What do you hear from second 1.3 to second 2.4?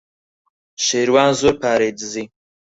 زۆر پارەی دزی.